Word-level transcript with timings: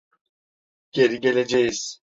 Geri 0.91 1.19
geleceğiz. 1.21 2.03